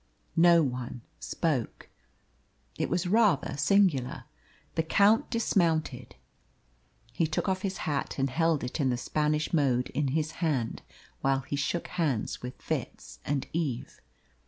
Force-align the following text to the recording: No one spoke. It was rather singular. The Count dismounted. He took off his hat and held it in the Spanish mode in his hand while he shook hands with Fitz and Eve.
No 0.41 0.63
one 0.63 1.01
spoke. 1.19 1.87
It 2.75 2.89
was 2.89 3.05
rather 3.05 3.55
singular. 3.55 4.23
The 4.73 4.81
Count 4.81 5.29
dismounted. 5.29 6.15
He 7.13 7.27
took 7.27 7.47
off 7.47 7.61
his 7.61 7.77
hat 7.85 8.17
and 8.17 8.31
held 8.31 8.63
it 8.63 8.79
in 8.81 8.89
the 8.89 8.97
Spanish 8.97 9.53
mode 9.53 9.89
in 9.91 10.07
his 10.07 10.31
hand 10.41 10.81
while 11.19 11.41
he 11.41 11.55
shook 11.55 11.85
hands 11.87 12.41
with 12.41 12.59
Fitz 12.59 13.19
and 13.25 13.45
Eve. 13.53 14.01